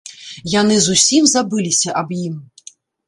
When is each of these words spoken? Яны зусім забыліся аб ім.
Яны 0.61 0.75
зусім 0.87 1.27
забыліся 1.35 1.89
аб 2.01 2.09
ім. 2.25 2.35